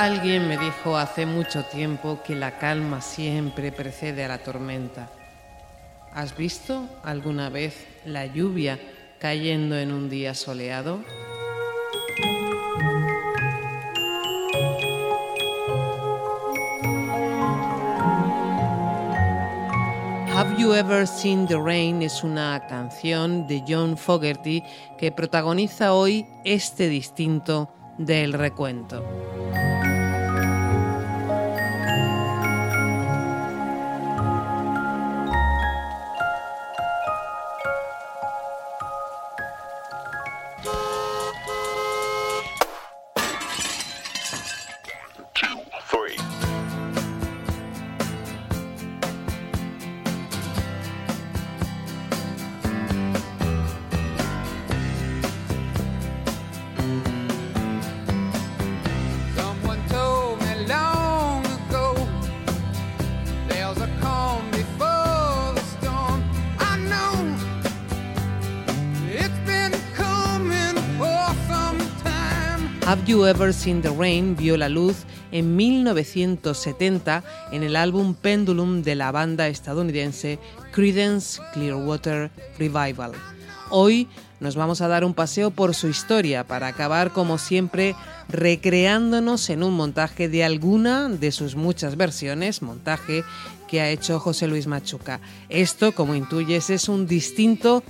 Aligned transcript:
Alguien 0.00 0.48
me 0.48 0.56
dijo 0.56 0.96
hace 0.96 1.26
mucho 1.26 1.62
tiempo 1.64 2.20
que 2.24 2.34
la 2.34 2.56
calma 2.56 3.02
siempre 3.02 3.70
precede 3.70 4.24
a 4.24 4.28
la 4.28 4.38
tormenta. 4.38 5.10
¿Has 6.14 6.34
visto 6.34 6.88
alguna 7.04 7.50
vez 7.50 7.86
la 8.06 8.24
lluvia 8.24 8.80
cayendo 9.18 9.76
en 9.76 9.92
un 9.92 10.08
día 10.08 10.32
soleado? 10.32 11.04
Have 20.34 20.56
You 20.56 20.72
Ever 20.72 21.06
Seen 21.06 21.46
the 21.46 21.58
Rain 21.58 22.00
es 22.00 22.24
una 22.24 22.66
canción 22.68 23.46
de 23.46 23.62
John 23.68 23.98
Fogerty 23.98 24.62
que 24.96 25.12
protagoniza 25.12 25.92
hoy 25.92 26.26
este 26.46 26.88
distinto 26.88 27.70
del 27.98 28.32
recuento. 28.32 29.04
Have 72.90 73.04
You 73.06 73.24
Ever 73.24 73.54
Seen 73.54 73.82
the 73.82 73.90
Rain 73.90 74.34
vio 74.34 74.56
la 74.56 74.68
luz 74.68 75.04
en 75.30 75.54
1970 75.54 77.22
en 77.52 77.62
el 77.62 77.76
álbum 77.76 78.14
Pendulum 78.14 78.82
de 78.82 78.96
la 78.96 79.12
banda 79.12 79.46
estadounidense 79.46 80.40
Creedence 80.72 81.40
Clearwater 81.52 82.32
Revival. 82.58 83.12
Hoy 83.68 84.08
nos 84.40 84.56
vamos 84.56 84.80
a 84.80 84.88
dar 84.88 85.04
un 85.04 85.14
paseo 85.14 85.52
por 85.52 85.76
su 85.76 85.86
historia 85.86 86.42
para 86.48 86.66
acabar 86.66 87.12
como 87.12 87.38
siempre 87.38 87.94
recreándonos 88.28 89.50
en 89.50 89.62
un 89.62 89.74
montaje 89.74 90.28
de 90.28 90.42
alguna 90.42 91.08
de 91.08 91.30
sus 91.30 91.54
muchas 91.54 91.96
versiones, 91.96 92.60
montaje 92.60 93.22
que 93.68 93.80
ha 93.80 93.88
hecho 93.88 94.18
José 94.18 94.48
Luis 94.48 94.66
Machuca. 94.66 95.20
Esto, 95.48 95.92
como 95.92 96.16
intuyes, 96.16 96.70
es 96.70 96.88
un 96.88 97.06
distinto 97.06 97.84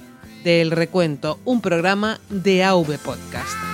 del 0.45 0.71
recuento, 0.71 1.41
un 1.47 1.63
programa 1.63 2.21
de 2.29 2.65
AV 2.65 2.99
Podcast. 2.99 3.70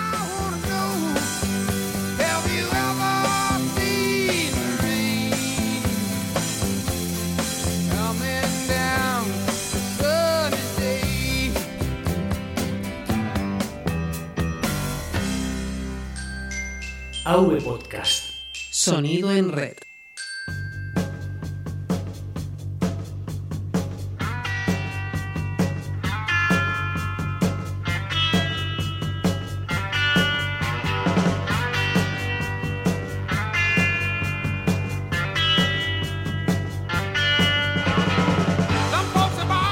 AV 17.28 17.60
Podcast. 17.60 18.30
Sonido 18.70 19.32
en 19.32 19.50
red. 19.50 19.74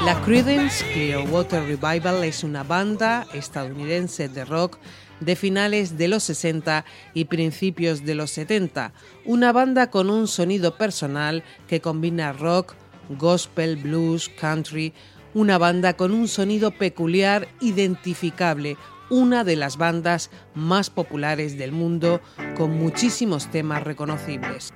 La 0.03 0.21
Creedence 0.25 0.85
Clearwater 0.91 1.63
Revival 1.63 2.25
es 2.25 2.43
una 2.43 2.63
banda 2.63 3.25
estadounidense 3.33 4.27
de 4.27 4.43
rock 4.43 4.77
de 5.19 5.35
finales 5.35 5.97
de 5.97 6.07
los 6.07 6.23
60 6.23 6.85
y 7.13 7.25
principios 7.25 8.05
de 8.05 8.15
los 8.15 8.31
70, 8.31 8.93
una 9.25 9.51
banda 9.51 9.89
con 9.89 10.09
un 10.09 10.27
sonido 10.27 10.77
personal 10.77 11.43
que 11.67 11.81
combina 11.81 12.33
rock, 12.33 12.75
gospel, 13.09 13.77
blues, 13.77 14.29
country, 14.29 14.93
una 15.33 15.57
banda 15.57 15.93
con 15.93 16.11
un 16.11 16.27
sonido 16.27 16.71
peculiar, 16.71 17.47
identificable, 17.59 18.77
una 19.09 19.43
de 19.43 19.55
las 19.55 19.77
bandas 19.77 20.31
más 20.55 20.89
populares 20.89 21.57
del 21.57 21.71
mundo 21.71 22.21
con 22.55 22.71
muchísimos 22.71 23.51
temas 23.51 23.83
reconocibles. 23.83 24.73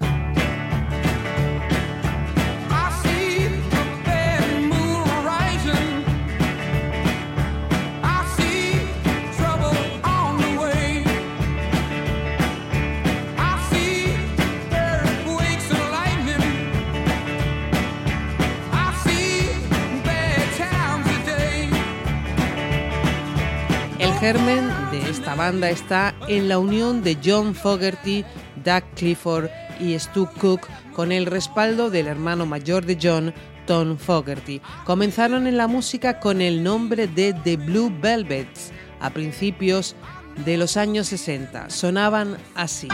Germen 24.20 24.70
de 24.92 25.10
esta 25.10 25.34
banda 25.34 25.70
está 25.70 26.14
en 26.28 26.50
la 26.50 26.60
unión 26.60 27.04
de 27.04 27.18
John 27.24 27.56
Fogerty, 27.56 28.26
Doug 28.66 28.84
Clifford 28.96 29.50
y 29.80 29.98
Stu 29.98 30.28
Cook 30.42 30.68
con 30.94 31.14
el 31.14 31.26
respaldo 31.26 31.90
del 31.90 32.08
hermano 32.08 32.46
mayor 32.46 32.86
de 32.86 32.98
John, 33.02 33.34
Tom 33.66 33.98
Fogerty. 33.98 34.62
Comenzaron 34.84 35.48
en 35.48 35.56
la 35.56 35.68
música 35.68 36.20
con 36.20 36.42
el 36.42 36.64
nombre 36.64 37.08
de 37.08 37.34
The 37.34 37.56
Blue 37.56 37.94
Velvets 38.02 38.72
a 39.00 39.10
principios 39.10 39.96
de 40.44 40.58
los 40.58 40.76
años 40.76 41.08
60. 41.08 41.70
Sonaban 41.70 42.38
así. 42.56 42.90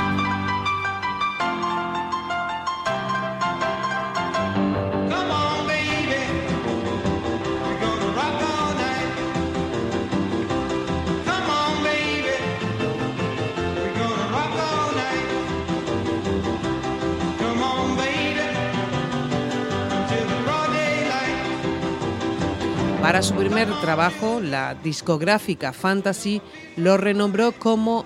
Para 23.05 23.21
su 23.21 23.35
primer 23.35 23.69
trabajo, 23.81 24.41
la 24.41 24.73
discográfica 24.73 25.73
Fantasy 25.73 26.41
lo 26.75 26.97
renombró 26.97 27.51
como 27.51 28.03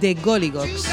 The 0.00 0.14
Gollygogs. 0.14 0.88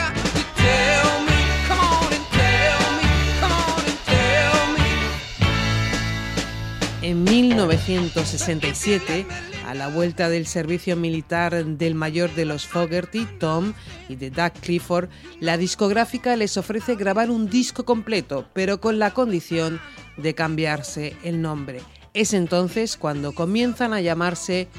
En 7.01 7.24
1967, 7.24 9.25
a 9.65 9.74
la 9.74 9.88
vuelta 9.88 10.27
del 10.27 10.47
servicio 10.47 10.97
militar 10.97 11.63
del 11.63 11.95
mayor 11.95 12.35
de 12.35 12.44
los 12.44 12.68
Fogerty, 12.68 13.25
Tom, 13.39 13.71
y 14.09 14.18
de 14.18 14.31
Doug 14.31 14.51
Clifford, 14.59 15.07
la 15.39 15.56
discográfica 15.56 16.35
les 16.35 16.57
ofrece 16.57 16.95
grabar 16.95 17.31
un 17.31 17.50
disco 17.50 17.85
completo, 17.85 18.50
pero 18.51 18.81
con 18.81 19.00
la 19.00 19.12
condición 19.12 19.80
de 20.18 20.35
cambiarse 20.35 21.15
el 21.24 21.41
nombre. 21.41 21.80
Es 22.15 22.33
entonces 22.33 22.95
cuando 22.95 23.33
comienzan 23.33 23.94
a 23.94 24.00
llamarse 24.00 24.69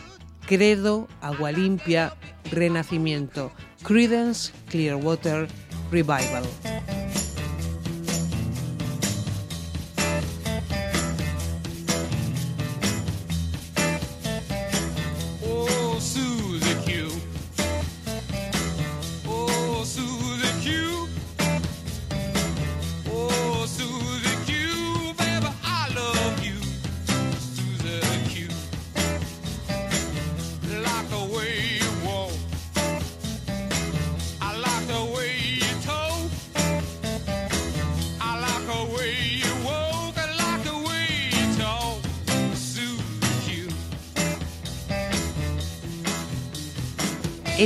Credo, 0.46 1.06
Agua 1.20 1.52
Limpia, 1.52 2.14
Renacimiento, 2.50 3.52
Credence 3.82 4.52
Clearwater 4.70 5.46
Revival. 5.90 6.44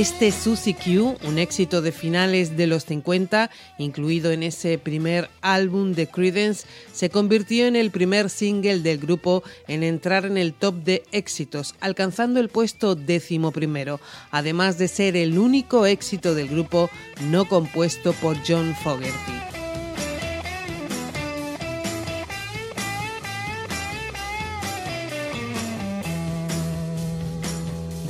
Este 0.01 0.31
Susie 0.31 0.73
Q, 0.73 1.15
un 1.27 1.37
éxito 1.37 1.83
de 1.83 1.91
finales 1.91 2.57
de 2.57 2.65
los 2.65 2.85
50, 2.85 3.51
incluido 3.77 4.31
en 4.31 4.41
ese 4.41 4.79
primer 4.79 5.29
álbum 5.41 5.93
de 5.93 6.07
Credence, 6.07 6.65
se 6.91 7.11
convirtió 7.11 7.67
en 7.67 7.75
el 7.75 7.91
primer 7.91 8.31
single 8.31 8.79
del 8.79 8.97
grupo 8.97 9.43
en 9.67 9.83
entrar 9.83 10.25
en 10.25 10.39
el 10.39 10.55
top 10.55 10.73
de 10.83 11.03
éxitos, 11.11 11.75
alcanzando 11.79 12.39
el 12.39 12.49
puesto 12.49 12.95
décimo 12.95 13.51
primero, 13.51 13.99
además 14.31 14.79
de 14.79 14.87
ser 14.87 15.15
el 15.15 15.37
único 15.37 15.85
éxito 15.85 16.33
del 16.33 16.47
grupo 16.47 16.89
no 17.29 17.47
compuesto 17.47 18.13
por 18.13 18.35
John 18.43 18.75
Fogerty. 18.83 19.50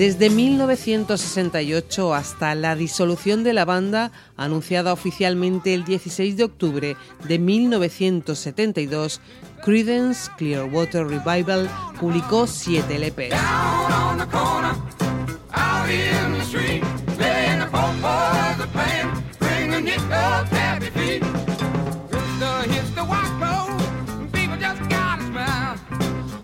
Desde 0.01 0.31
1968 0.31 2.15
hasta 2.15 2.55
la 2.55 2.75
disolución 2.75 3.43
de 3.43 3.53
la 3.53 3.65
banda, 3.65 4.11
anunciada 4.35 4.93
oficialmente 4.93 5.75
el 5.75 5.83
16 5.83 6.37
de 6.37 6.43
octubre 6.43 6.97
de 7.27 7.37
1972, 7.37 9.21
Creedence 9.63 10.31
Clearwater 10.39 11.05
Revival 11.05 11.69
publicó 11.99 12.47
siete 12.47 12.97
LPs. 12.97 13.35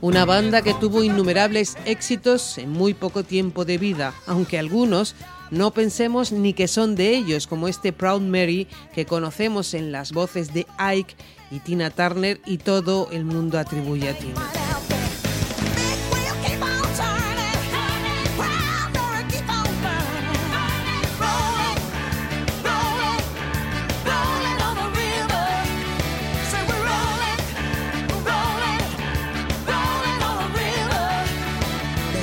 Una 0.08 0.24
banda 0.24 0.62
que 0.62 0.74
tuvo 0.74 1.04
innumerables 1.04 1.76
éxitos 1.84 2.58
en 2.60 2.70
muy 2.70 2.94
poco 2.94 3.26
tiempo 3.26 3.66
de 3.66 3.78
vida, 3.78 4.14
aunque 4.26 4.58
algunos 4.58 5.16
no 5.52 5.72
pensemos 5.72 6.32
ni 6.32 6.54
que 6.54 6.70
son 6.70 6.96
de 6.96 7.14
ellos, 7.14 7.46
como 7.46 7.68
este 7.68 7.92
Proud 7.92 8.22
Mary 8.22 8.70
que 8.94 9.06
conocemos 9.06 9.74
en 9.74 9.92
las 9.92 10.14
voces 10.14 10.54
de 10.54 10.66
Ike 10.78 11.14
y 11.52 11.60
Tina 11.60 11.90
Turner 11.90 12.40
y 12.46 12.58
todo 12.58 13.10
el 13.12 13.26
mundo 13.26 13.60
atribuye 13.60 14.08
a 14.08 14.18
Tina. 14.18 14.67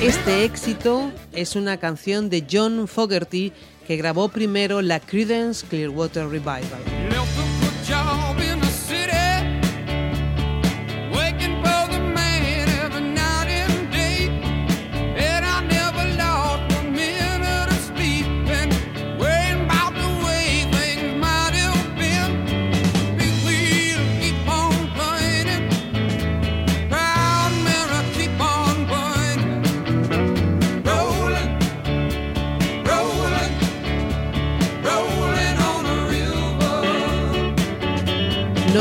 Este 0.05 0.43
éxito 0.43 1.11
es 1.33 1.55
una 1.55 1.77
canción 1.77 2.29
de 2.29 2.45
John 2.47 2.87
Fogerty 2.87 3.51
que 3.87 3.97
grabó 3.97 4.29
primero 4.29 4.83
la 4.83 4.99
Creedence 4.99 5.65
Clearwater 5.65 6.27
Revival. 6.27 6.94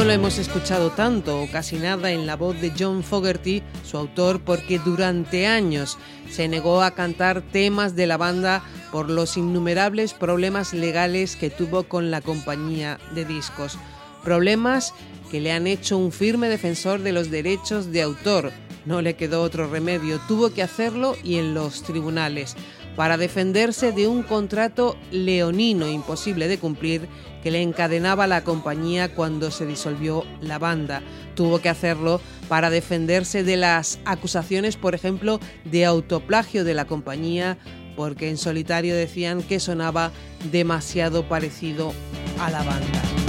Lo 0.05 0.13
hemos 0.13 0.37
escuchado 0.37 0.91
tanto 0.91 1.41
o 1.41 1.51
casi 1.51 1.77
nada 1.77 2.11
en 2.11 2.27
la 2.27 2.37
voz 2.37 2.61
de 2.61 2.75
John 2.79 3.03
Fogerty, 3.03 3.63
su 3.87 3.97
autor, 3.97 4.43
porque 4.45 4.79
durante 4.79 5.47
años 5.47 5.97
se 6.31 6.47
negó 6.47 6.83
a 6.83 6.91
cantar 6.91 7.41
temas 7.41 7.97
de 7.97 8.07
la 8.07 8.19
banda 8.19 8.63
por 8.93 9.09
los 9.09 9.39
innumerables 9.39 10.13
problemas 10.13 10.75
legales 10.75 11.37
que 11.37 11.49
tuvo 11.49 11.85
con 11.85 12.11
la 12.11 12.21
compañía 12.21 12.99
de 13.15 13.25
discos. 13.25 13.79
Problemas 14.23 14.93
que 15.31 15.41
le 15.41 15.53
han 15.53 15.67
hecho 15.67 15.97
un 15.97 16.13
firme 16.13 16.51
defensor 16.51 17.01
de 17.01 17.13
los 17.13 17.31
derechos 17.31 17.91
de 17.91 18.03
autor. 18.03 18.53
No 18.85 19.01
le 19.01 19.17
quedó 19.17 19.41
otro 19.41 19.71
remedio, 19.71 20.21
tuvo 20.29 20.53
que 20.53 20.63
hacerlo 20.63 21.17
y 21.25 21.37
en 21.39 21.55
los 21.55 21.83
tribunales 21.83 22.57
para 22.97 23.17
defenderse 23.17 23.93
de 23.93 24.07
un 24.07 24.23
contrato 24.23 24.97
leonino 25.11 25.89
imposible 25.89 26.49
de 26.49 26.59
cumplir 26.59 27.09
que 27.43 27.51
le 27.51 27.61
encadenaba 27.61 28.27
la 28.27 28.43
compañía 28.43 29.15
cuando 29.15 29.51
se 29.51 29.67
disolvió 29.67 30.25
la 30.41 30.59
banda. 30.59 31.03
Tuvo 31.35 31.61
que 31.61 31.69
hacerlo 31.69 32.21
para 32.49 32.71
defenderse 32.71 33.45
de 33.45 33.57
las 33.57 33.99
acusaciones, 34.05 34.77
por 34.77 34.95
ejemplo, 34.95 35.41
de 35.65 35.85
autoplagio 35.85 36.65
de 36.65 36.75
la 36.75 36.87
compañía, 36.87 37.59
porque 37.97 38.31
en 38.31 38.39
solitario 38.39 38.95
decían 38.95 39.43
que 39.43 39.61
sonaba 39.61 40.11
demasiado 40.51 41.29
parecido 41.29 41.93
a 42.41 42.51
la 42.51 42.63
banda. 42.63 43.24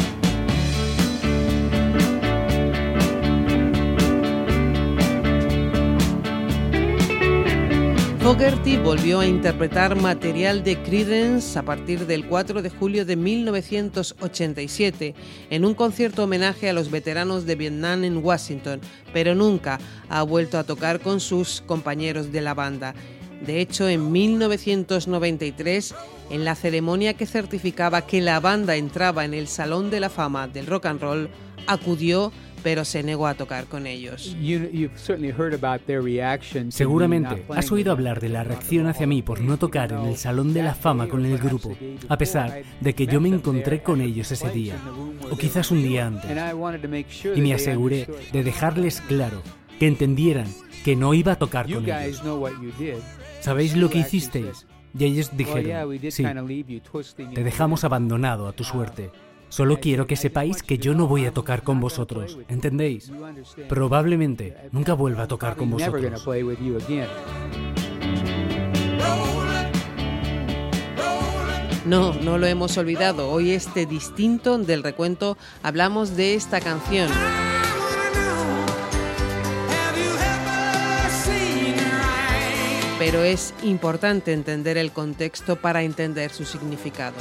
Fogerty 8.25 8.77
volvió 8.77 9.19
a 9.19 9.27
interpretar 9.27 9.95
material 9.95 10.63
de 10.63 10.81
Creedence 10.81 11.59
a 11.59 11.61
partir 11.61 12.07
del 12.07 12.25
4 12.25 12.63
de 12.63 12.71
julio 12.71 13.05
de 13.05 13.15
1987 13.15 15.13
en 15.51 15.63
un 15.63 15.75
concierto 15.75 16.23
homenaje 16.23 16.67
a 16.67 16.73
los 16.73 16.89
veteranos 16.89 17.45
de 17.45 17.53
Vietnam 17.53 18.03
en 18.03 18.25
Washington, 18.25 18.81
pero 19.13 19.35
nunca 19.35 19.79
ha 20.09 20.23
vuelto 20.23 20.57
a 20.57 20.63
tocar 20.63 21.01
con 21.01 21.19
sus 21.19 21.61
compañeros 21.67 22.31
de 22.31 22.41
la 22.41 22.55
banda. 22.55 22.95
De 23.45 23.61
hecho, 23.61 23.87
en 23.87 24.11
1993, 24.11 25.93
en 26.31 26.45
la 26.45 26.55
ceremonia 26.55 27.13
que 27.13 27.27
certificaba 27.27 28.07
que 28.07 28.21
la 28.21 28.39
banda 28.39 28.75
entraba 28.75 29.23
en 29.23 29.35
el 29.35 29.47
Salón 29.47 29.91
de 29.91 29.99
la 29.99 30.09
Fama 30.09 30.47
del 30.47 30.65
Rock 30.65 30.87
and 30.87 30.99
Roll, 30.99 31.29
acudió 31.67 32.31
pero 32.65 32.83
se 32.83 33.03
negó 33.03 33.27
a 33.27 33.35
tocar 33.35 33.65
con 33.65 33.85
ellos. 33.85 34.35
Seguramente 36.69 37.45
has 37.49 37.71
oído 37.71 37.91
hablar 37.91 38.19
de 38.19 38.29
la 38.29 38.43
reacción 38.43 38.87
hacia 38.87 39.05
mí 39.05 39.21
por 39.21 39.39
no 39.39 39.57
tocar 39.57 39.91
en 39.91 39.99
el 39.99 40.17
Salón 40.17 40.51
de 40.51 40.63
la 40.63 40.73
Fama 40.73 41.07
con 41.07 41.23
el 41.27 41.37
grupo, 41.37 41.77
a 42.09 42.17
pesar 42.17 42.63
de 42.81 42.95
que 42.95 43.05
yo 43.05 43.21
me 43.21 43.29
encontré 43.29 43.83
con 43.83 44.01
ellos 44.01 44.31
ese 44.31 44.49
día, 44.49 44.77
o 45.29 45.37
quizás 45.37 45.69
un 45.69 45.83
día 45.83 46.07
antes, 46.07 46.31
y 47.35 47.41
me 47.41 47.53
aseguré 47.53 48.07
de 48.33 48.43
dejarles 48.43 48.99
claro 49.01 49.43
que 49.77 49.85
entendieran 49.85 50.47
que 50.83 50.95
no 50.95 51.13
iba 51.13 51.33
a 51.33 51.35
tocar 51.35 51.71
con 51.71 51.87
ellos. 51.87 52.23
¿Sabéis 53.41 53.75
lo 53.75 53.91
que 53.91 53.99
hicisteis? 53.99 54.65
Y 54.97 55.03
ellos 55.03 55.37
dijeron, 55.37 55.99
sí, 56.09 56.25
te 57.35 57.43
dejamos 57.43 57.83
abandonado 57.83 58.47
a 58.47 58.53
tu 58.53 58.63
suerte. 58.63 59.11
Solo 59.49 59.79
quiero 59.79 60.07
que 60.07 60.15
sepáis 60.15 60.63
que 60.63 60.77
yo 60.77 60.93
no 60.93 61.07
voy 61.07 61.25
a 61.25 61.31
tocar 61.31 61.63
con 61.63 61.79
vosotros, 61.79 62.37
¿entendéis? 62.49 63.11
Probablemente 63.69 64.55
nunca 64.71 64.93
vuelva 64.93 65.23
a 65.23 65.27
tocar 65.27 65.55
con 65.55 65.71
vosotros. 65.71 66.25
No, 71.85 72.13
no 72.13 72.39
lo 72.39 72.47
hemos 72.47 72.77
olvidado. 72.77 73.29
Hoy 73.29 73.51
este 73.51 73.85
distinto 73.85 74.57
del 74.57 74.81
recuento 74.81 75.37
hablamos 75.61 76.17
de 76.17 76.33
esta 76.33 76.59
canción. 76.59 77.09
Pero 82.97 83.21
es 83.23 83.53
importante 83.61 84.33
entender 84.33 84.77
el 84.77 84.91
contexto 84.91 85.57
para 85.57 85.83
entender 85.83 86.31
su 86.31 86.43
significado. 86.43 87.15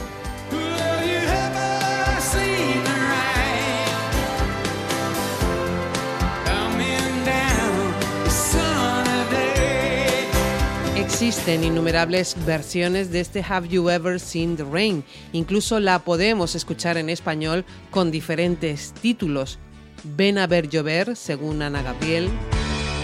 Existen 11.15 11.63
innumerables 11.63 12.35
versiones 12.45 13.13
de 13.13 13.21
este 13.21 13.45
Have 13.49 13.69
You 13.69 13.89
Ever 13.89 14.19
Seen 14.19 14.57
the 14.57 14.65
Rain. 14.65 15.05
Incluso 15.33 15.79
la 15.79 16.01
podemos 16.01 16.57
escuchar 16.57 16.97
en 16.99 17.09
español 17.09 17.65
con 17.93 18.11
diferentes 18.11 18.93
títulos. 19.01 19.61
Ven 20.03 20.39
a 20.39 20.49
ver 20.49 20.69
llover, 20.69 21.15
según 21.15 21.63
Ana 21.63 21.83
Gabriel. 21.83 22.29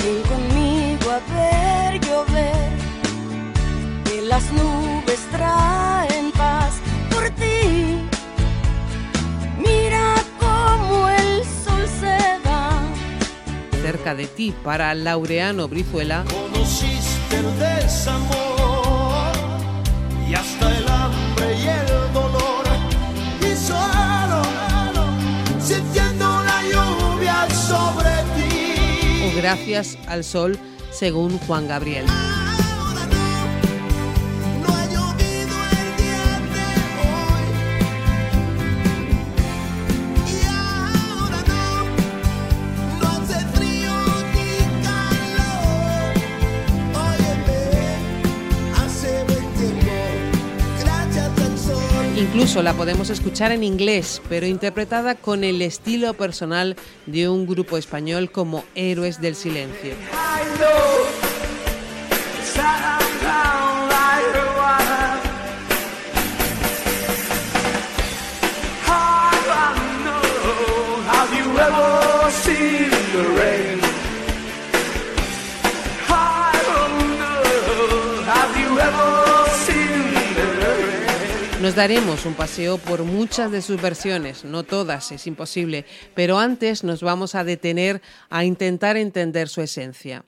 Ven 0.02 0.22
conmigo 0.22 1.08
a 1.08 1.20
ver 1.32 2.00
llover, 2.00 2.72
que 4.04 4.22
las 4.22 4.42
nubes 4.54 5.20
traen 5.30 6.32
paz 6.32 6.80
por 7.12 7.30
ti. 7.36 8.08
Mira 9.56 10.16
cómo 10.40 11.08
el 11.10 11.44
sol 11.44 11.86
se 12.00 12.18
va. 12.44 12.82
Cerca 13.82 14.16
de 14.16 14.26
ti, 14.26 14.52
para 14.64 14.92
Laureano 14.96 15.68
Brizuela. 15.68 16.24
Conociste 16.28 17.19
el 17.32 17.58
desamor 17.58 19.32
y 20.28 20.34
hasta 20.34 20.76
el 20.76 20.88
hambre 20.88 21.58
y 21.58 21.68
el 21.68 22.12
dolor. 22.12 22.64
Y 23.40 23.56
solo 23.56 24.42
sintiendo 25.60 26.42
la 26.42 26.62
lluvia 26.62 27.48
sobre 27.50 28.10
ti. 28.36 29.36
Gracias 29.36 29.98
al 30.06 30.24
Sol, 30.24 30.58
según 30.90 31.38
Juan 31.38 31.68
Gabriel. 31.68 32.06
Incluso 52.40 52.62
la 52.62 52.72
podemos 52.72 53.10
escuchar 53.10 53.52
en 53.52 53.62
inglés, 53.62 54.22
pero 54.30 54.46
interpretada 54.46 55.14
con 55.14 55.44
el 55.44 55.60
estilo 55.60 56.14
personal 56.14 56.74
de 57.04 57.28
un 57.28 57.46
grupo 57.46 57.76
español 57.76 58.32
como 58.32 58.64
Héroes 58.74 59.20
del 59.20 59.34
Silencio. 59.36 59.92
Daremos 81.80 82.26
un 82.26 82.34
paseo 82.34 82.76
por 82.76 83.04
muchas 83.04 83.50
de 83.50 83.62
sus 83.62 83.80
versiones, 83.80 84.44
no 84.44 84.64
todas, 84.64 85.12
es 85.12 85.26
imposible, 85.26 85.86
pero 86.14 86.38
antes 86.38 86.84
nos 86.84 87.02
vamos 87.02 87.34
a 87.34 87.42
detener 87.42 88.02
a 88.28 88.44
intentar 88.44 88.98
entender 88.98 89.48
su 89.48 89.62
esencia. 89.62 90.22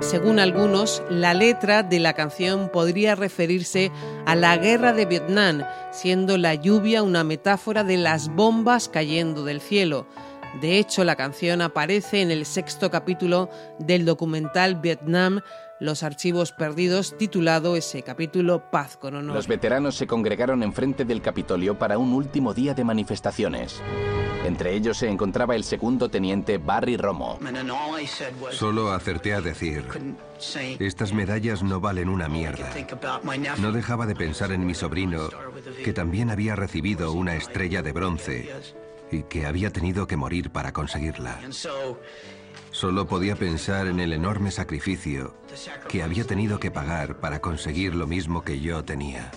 Según 0.00 0.40
algunos, 0.40 1.00
la 1.08 1.34
letra 1.34 1.84
de 1.84 2.00
la 2.00 2.12
canción 2.12 2.70
podría 2.70 3.14
referirse 3.14 3.92
a 4.26 4.34
la 4.34 4.56
guerra 4.56 4.92
de 4.92 5.06
Vietnam, 5.06 5.62
siendo 5.92 6.36
la 6.38 6.56
lluvia 6.56 7.04
una 7.04 7.22
metáfora 7.22 7.84
de 7.84 7.98
las 7.98 8.28
bombas 8.28 8.88
cayendo 8.88 9.44
del 9.44 9.60
cielo. 9.60 10.08
De 10.60 10.78
hecho, 10.78 11.02
la 11.04 11.16
canción 11.16 11.62
aparece 11.62 12.20
en 12.20 12.30
el 12.30 12.44
sexto 12.44 12.90
capítulo 12.90 13.48
del 13.78 14.04
documental 14.04 14.76
Vietnam, 14.76 15.40
Los 15.80 16.02
Archivos 16.02 16.52
Perdidos, 16.52 17.16
titulado 17.16 17.74
ese 17.74 18.02
capítulo 18.02 18.70
Paz 18.70 18.98
con 18.98 19.16
Honor. 19.16 19.34
Los 19.34 19.48
veteranos 19.48 19.96
se 19.96 20.06
congregaron 20.06 20.62
enfrente 20.62 21.06
del 21.06 21.22
Capitolio 21.22 21.78
para 21.78 21.96
un 21.96 22.12
último 22.12 22.52
día 22.52 22.74
de 22.74 22.84
manifestaciones. 22.84 23.80
Entre 24.44 24.74
ellos 24.74 24.98
se 24.98 25.08
encontraba 25.08 25.54
el 25.54 25.64
segundo 25.64 26.08
teniente 26.08 26.58
Barry 26.58 26.96
Romo. 26.96 27.38
Solo 28.50 28.92
acerté 28.92 29.34
a 29.34 29.40
decir, 29.40 29.84
estas 30.80 31.12
medallas 31.12 31.62
no 31.62 31.80
valen 31.80 32.08
una 32.08 32.28
mierda. 32.28 32.68
No 33.58 33.72
dejaba 33.72 34.04
de 34.04 34.16
pensar 34.16 34.52
en 34.52 34.66
mi 34.66 34.74
sobrino, 34.74 35.30
que 35.84 35.92
también 35.92 36.28
había 36.28 36.56
recibido 36.56 37.12
una 37.12 37.36
estrella 37.36 37.82
de 37.82 37.92
bronce 37.92 38.50
y 39.12 39.22
que 39.24 39.46
había 39.46 39.70
tenido 39.70 40.06
que 40.06 40.16
morir 40.16 40.50
para 40.50 40.72
conseguirla. 40.72 41.38
Solo 42.70 43.06
podía 43.06 43.36
pensar 43.36 43.86
en 43.86 44.00
el 44.00 44.12
enorme 44.12 44.50
sacrificio 44.50 45.34
que 45.88 46.02
había 46.02 46.24
tenido 46.24 46.58
que 46.58 46.70
pagar 46.70 47.20
para 47.20 47.40
conseguir 47.40 47.94
lo 47.94 48.06
mismo 48.06 48.42
que 48.42 48.60
yo 48.60 48.84
tenía. 48.84 49.30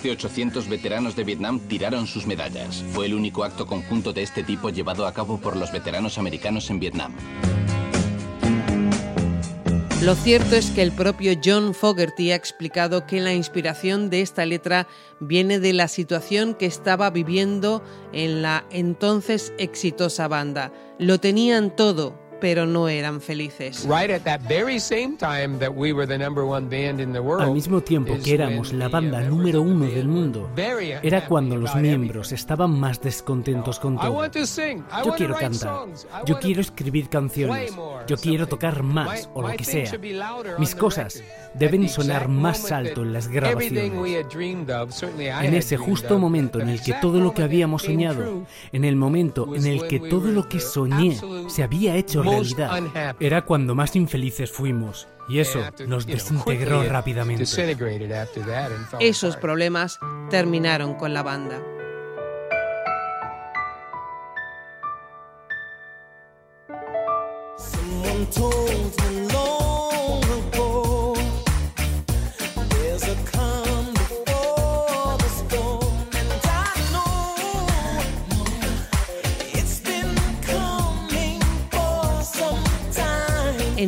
Más 0.00 0.04
de 0.04 0.12
800 0.12 0.66
veteranos 0.66 1.14
de 1.14 1.24
Vietnam 1.24 1.60
tiraron 1.60 2.06
sus 2.06 2.26
medallas. 2.26 2.82
Fue 2.94 3.04
el 3.04 3.12
único 3.12 3.44
acto 3.44 3.66
conjunto 3.66 4.14
de 4.14 4.22
este 4.22 4.42
tipo 4.42 4.70
llevado 4.70 5.06
a 5.06 5.12
cabo 5.12 5.38
por 5.38 5.56
los 5.56 5.72
veteranos 5.72 6.16
americanos 6.16 6.70
en 6.70 6.80
Vietnam. 6.80 7.12
Lo 10.02 10.14
cierto 10.14 10.56
es 10.56 10.70
que 10.70 10.80
el 10.80 10.92
propio 10.92 11.38
John 11.44 11.74
Fogerty 11.74 12.30
ha 12.30 12.34
explicado 12.34 13.06
que 13.06 13.20
la 13.20 13.34
inspiración 13.34 14.08
de 14.08 14.22
esta 14.22 14.46
letra 14.46 14.88
viene 15.20 15.60
de 15.60 15.74
la 15.74 15.86
situación 15.86 16.54
que 16.54 16.64
estaba 16.64 17.10
viviendo 17.10 17.84
en 18.14 18.40
la 18.40 18.64
entonces 18.70 19.52
exitosa 19.58 20.28
banda. 20.28 20.72
Lo 20.98 21.20
tenían 21.20 21.76
todo, 21.76 22.18
pero 22.40 22.66
no 22.66 22.88
eran 22.88 23.20
felices. 23.20 23.84
Right 23.84 24.10
at 24.10 24.22
that 24.22 24.40
very 24.48 24.80
same 24.80 25.16
time 25.16 25.58
that 25.58 25.70
we 25.70 25.92
were 25.92 26.06
the 26.06 26.18
number 26.18 26.44
one 26.44 26.68
band 26.68 27.00
in 27.00 27.12
the 27.12 27.20
world. 27.20 27.42
Al 27.42 27.52
mismo 27.52 27.80
tiempo 27.80 28.16
que 28.22 28.34
éramos 28.34 28.72
la 28.72 28.88
banda 28.88 29.20
uh, 29.20 29.28
número 29.28 29.62
uno 29.62 29.86
del 29.86 30.08
mundo, 30.08 30.50
era 30.56 31.26
cuando 31.26 31.56
los 31.56 31.74
miembros 31.76 32.32
estaban 32.32 32.78
más 32.78 33.00
descontentos 33.00 33.78
con 33.78 33.98
todo. 33.98 34.24
Yo 35.04 35.14
quiero 35.16 35.36
cantar, 35.36 35.86
yo 36.26 36.38
quiero 36.38 36.60
escribir 36.60 37.08
canciones, 37.08 37.72
yo 38.06 38.16
quiero 38.16 38.46
tocar 38.46 38.82
más 38.82 39.28
o 39.34 39.42
lo 39.42 39.48
que 39.56 39.64
sea. 39.64 39.92
Mis 40.58 40.74
cosas 40.74 41.22
deben 41.54 41.88
sonar 41.88 42.28
más 42.28 42.70
alto 42.72 43.02
en 43.02 43.12
las 43.12 43.28
grabaciones. 43.28 43.92
En 45.18 45.54
ese 45.54 45.76
justo 45.76 46.18
momento 46.18 46.60
en 46.60 46.68
el 46.68 46.82
que 46.82 46.94
todo 46.94 47.20
lo 47.20 47.34
que 47.34 47.42
habíamos 47.42 47.82
soñado, 47.82 48.44
en 48.72 48.84
el 48.84 48.96
momento 48.96 49.54
en 49.54 49.66
el 49.66 49.86
que 49.86 50.00
todo 50.00 50.28
lo 50.28 50.48
que 50.48 50.60
soñé 50.60 51.18
se 51.48 51.62
había 51.62 51.96
hecho 51.96 52.22
realidad, 52.30 53.16
era 53.20 53.44
cuando 53.44 53.74
más 53.74 53.96
infelices 53.96 54.50
fuimos. 54.50 55.08
Y 55.28 55.38
eso 55.38 55.60
nos 55.86 56.06
desintegró 56.06 56.82
rápidamente. 56.82 57.44
Esos 59.00 59.36
problemas 59.36 59.98
terminaron 60.28 60.94
con 60.94 61.14
la 61.14 61.22
banda. 61.22 61.62
Someone 67.56 68.26
told 68.26 68.70
me 68.70 69.09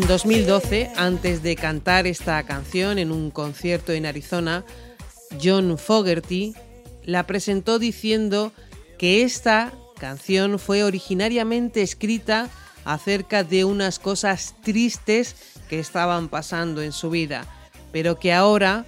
En 0.02 0.08
2012, 0.08 0.90
antes 0.96 1.44
de 1.44 1.54
cantar 1.54 2.08
esta 2.08 2.42
canción 2.42 2.98
en 2.98 3.12
un 3.12 3.30
concierto 3.30 3.92
en 3.92 4.04
Arizona, 4.04 4.64
John 5.40 5.78
Fogerty 5.78 6.54
la 7.04 7.24
presentó 7.24 7.78
diciendo 7.78 8.52
que 8.98 9.22
esta 9.22 9.72
canción 10.00 10.58
fue 10.58 10.82
originariamente 10.82 11.82
escrita 11.82 12.50
acerca 12.84 13.44
de 13.44 13.64
unas 13.64 14.00
cosas 14.00 14.56
tristes 14.64 15.36
que 15.68 15.78
estaban 15.78 16.28
pasando 16.28 16.82
en 16.82 16.90
su 16.90 17.08
vida, 17.08 17.46
pero 17.92 18.18
que 18.18 18.32
ahora 18.32 18.84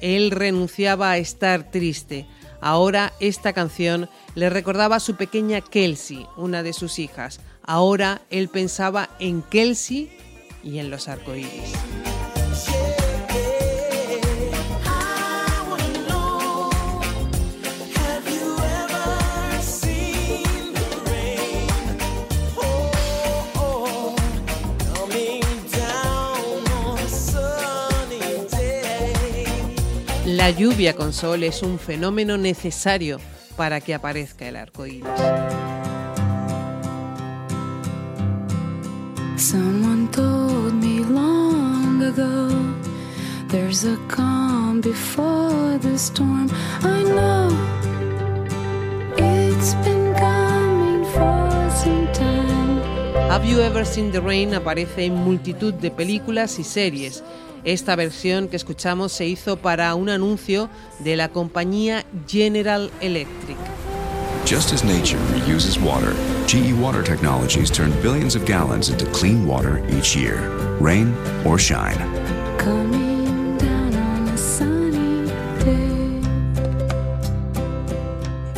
él 0.00 0.32
renunciaba 0.32 1.12
a 1.12 1.18
estar 1.18 1.70
triste. 1.70 2.26
Ahora 2.60 3.12
esta 3.20 3.52
canción 3.52 4.10
le 4.34 4.50
recordaba 4.50 4.96
a 4.96 5.00
su 5.00 5.14
pequeña 5.14 5.60
Kelsey, 5.60 6.26
una 6.36 6.64
de 6.64 6.72
sus 6.72 6.98
hijas. 6.98 7.38
Ahora 7.62 8.22
él 8.30 8.48
pensaba 8.48 9.10
en 9.20 9.42
Kelsey 9.42 10.10
y 10.66 10.80
en 10.80 10.90
los 10.90 11.08
arcoíris. 11.08 11.72
La 30.26 30.50
lluvia 30.50 30.94
con 30.94 31.12
sol 31.12 31.44
es 31.44 31.62
un 31.62 31.78
fenómeno 31.78 32.36
necesario 32.36 33.18
para 33.56 33.80
que 33.80 33.94
aparezca 33.94 34.48
el 34.48 34.56
arco 34.56 34.86
iris. 34.86 35.04
There's 43.56 43.84
a 43.84 43.96
calm 44.08 44.82
before 44.82 45.78
the 45.78 45.96
storm. 45.96 46.50
I 46.82 47.02
know 47.04 47.48
it's 49.16 49.74
been 49.82 50.12
coming 50.14 51.04
for 51.06 51.70
some 51.70 52.06
time. 52.12 52.80
Have 53.30 53.46
You 53.46 53.60
Ever 53.60 53.86
Seen 53.86 54.12
the 54.12 54.20
Rain 54.20 54.54
aparece 54.54 55.06
en 55.06 55.14
multitud 55.14 55.72
de 55.72 55.90
películas 55.90 56.58
y 56.58 56.64
series. 56.64 57.24
Esta 57.64 57.96
versión 57.96 58.48
que 58.48 58.56
escuchamos 58.56 59.12
se 59.12 59.26
hizo 59.26 59.56
para 59.56 59.94
un 59.94 60.10
anuncio 60.10 60.68
de 60.98 61.16
la 61.16 61.30
compañía 61.30 62.04
General 62.28 62.90
Electric. 63.00 63.56
Just 64.44 64.72
as 64.72 64.84
nature 64.84 65.18
reuses 65.46 65.78
water, 65.80 66.14
GE 66.46 66.74
Water 66.74 67.02
Technologies 67.02 67.70
turn 67.70 67.90
billions 68.02 68.36
of 68.36 68.44
gallons 68.44 68.90
into 68.90 69.06
clean 69.06 69.46
water 69.46 69.82
each 69.88 70.14
year, 70.14 70.36
rain 70.78 71.14
or 71.44 71.58
shine. 71.58 71.98
Coming 72.58 73.15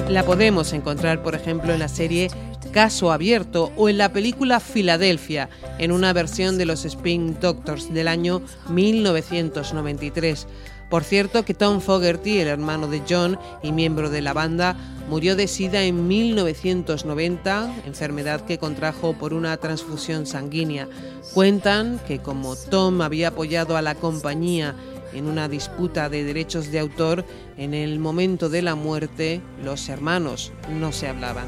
La 0.09 0.25
podemos 0.25 0.73
encontrar, 0.73 1.23
por 1.23 1.35
ejemplo, 1.35 1.75
en 1.75 1.81
la 1.81 1.89
serie 1.89 2.31
Caso 2.73 3.13
Abierto 3.13 3.73
o 3.77 3.91
en 3.91 3.99
la 3.99 4.11
película 4.11 4.59
Filadelfia, 4.59 5.51
en 5.79 5.93
una 5.93 6.15
versión 6.15 6.57
de 6.57 6.65
los 6.65 6.87
Spin 6.87 7.39
Doctors 7.41 7.93
del 7.93 8.09
año 8.09 8.41
1993. 8.71 10.47
Por 10.89 11.05
cierto 11.05 11.45
que 11.45 11.53
Tom 11.53 11.83
Fogerty, 11.83 12.39
el 12.39 12.49
hermano 12.49 12.89
de 12.89 13.03
John 13.07 13.39
y 13.63 13.73
miembro 13.73 14.09
de 14.09 14.23
la 14.23 14.33
banda, 14.33 14.77
murió 15.11 15.37
de 15.37 15.47
sida 15.47 15.83
en 15.83 16.09
1990, 16.09 17.75
enfermedad 17.85 18.41
que 18.41 18.57
contrajo 18.57 19.13
por 19.13 19.35
una 19.35 19.59
transfusión 19.59 20.25
sanguínea. 20.25 20.89
Cuentan 21.35 22.01
que 22.09 22.21
como 22.21 22.57
Tom 22.57 23.03
había 23.03 23.29
apoyado 23.29 23.77
a 23.77 23.83
la 23.83 23.95
compañía 23.95 24.75
en 25.13 25.27
una 25.27 25.49
disputa 25.49 26.09
de 26.09 26.25
derechos 26.25 26.71
de 26.71 26.79
autor, 26.79 27.25
en 27.57 27.75
el 27.75 27.99
momento 27.99 28.49
de 28.49 28.63
la 28.63 28.75
muerte 28.75 29.41
los 29.63 29.89
hermanos 29.89 30.53
no 30.71 30.93
se 30.93 31.09
hablaban. 31.09 31.47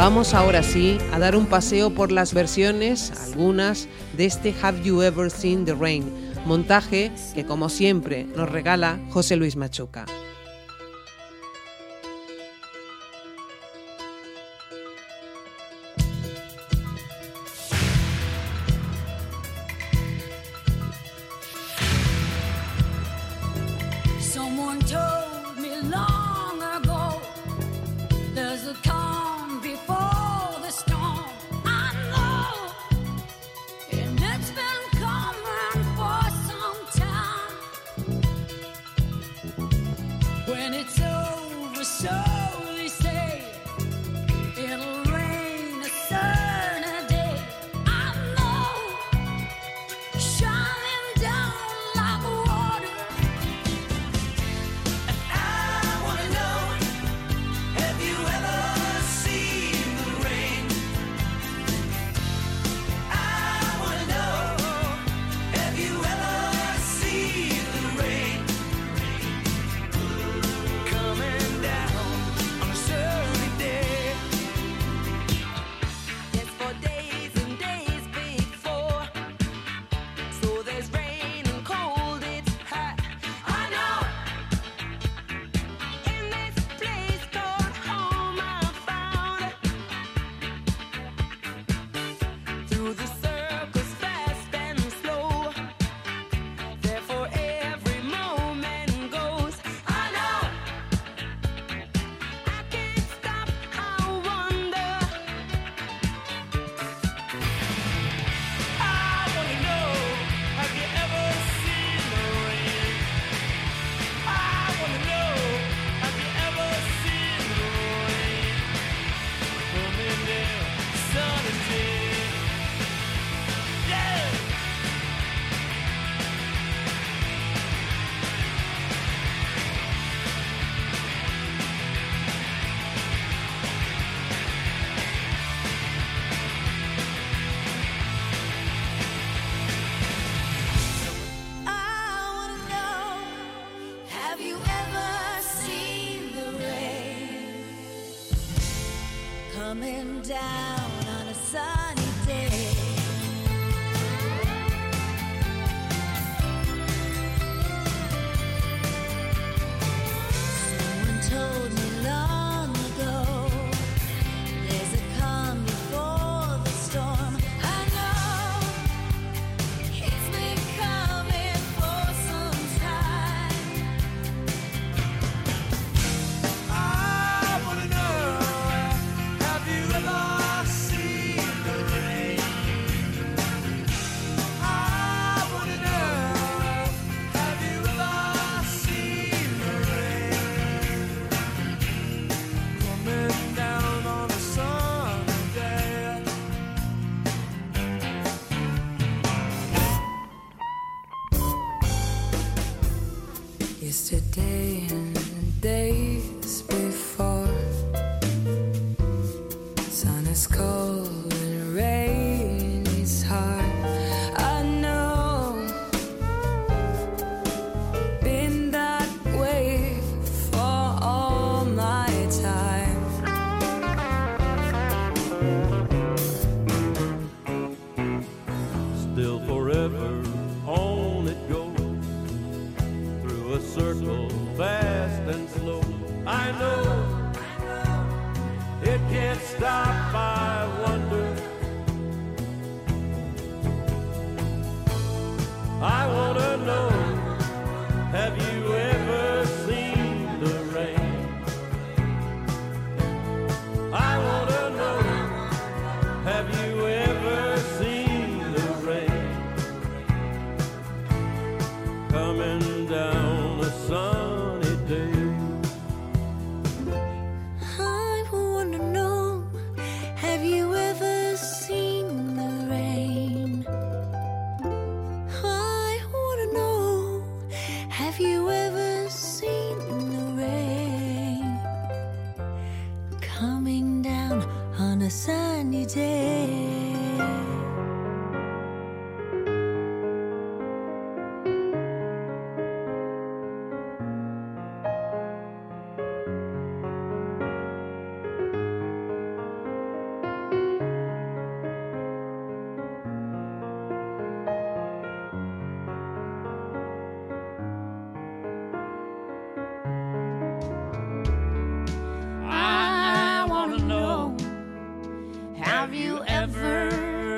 Vamos 0.00 0.32
ahora 0.32 0.62
sí 0.62 0.96
a 1.12 1.18
dar 1.18 1.36
un 1.36 1.44
paseo 1.44 1.90
por 1.90 2.10
las 2.10 2.32
versiones, 2.32 3.12
algunas, 3.20 3.86
de 4.16 4.24
este 4.24 4.54
Have 4.62 4.82
You 4.82 5.02
Ever 5.02 5.30
Seen 5.30 5.66
the 5.66 5.74
Rain, 5.74 6.10
montaje 6.46 7.12
que 7.34 7.44
como 7.44 7.68
siempre 7.68 8.24
nos 8.34 8.48
regala 8.48 8.98
José 9.10 9.36
Luis 9.36 9.56
Machuca. 9.56 10.06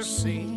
mercy. 0.03 0.52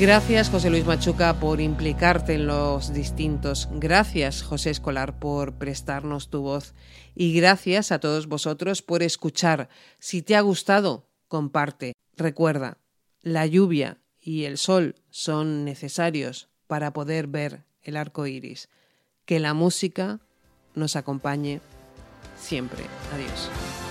Gracias, 0.00 0.48
José 0.48 0.70
Luis 0.70 0.86
Machuca, 0.86 1.38
por 1.38 1.60
implicarte 1.60 2.32
en 2.32 2.46
los 2.46 2.94
distintos. 2.94 3.68
Gracias, 3.70 4.42
José 4.42 4.70
Escolar, 4.70 5.18
por 5.18 5.52
prestarnos 5.58 6.30
tu 6.30 6.40
voz. 6.40 6.72
Y 7.14 7.34
gracias 7.34 7.92
a 7.92 7.98
todos 7.98 8.26
vosotros 8.26 8.80
por 8.80 9.02
escuchar. 9.02 9.68
Si 9.98 10.22
te 10.22 10.36
ha 10.36 10.40
gustado, 10.40 11.06
comparte. 11.28 11.92
Recuerda, 12.16 12.78
la 13.20 13.44
lluvia 13.44 13.98
y 14.18 14.44
el 14.44 14.56
sol 14.56 14.94
son 15.10 15.66
necesarios 15.66 16.48
para 16.66 16.94
poder 16.94 17.26
ver 17.26 17.64
el 17.82 17.98
arco 17.98 18.26
iris. 18.26 18.70
Que 19.26 19.38
la 19.38 19.52
música 19.52 20.20
nos 20.74 20.96
acompañe 20.96 21.60
siempre. 22.38 22.84
Adiós. 23.12 23.89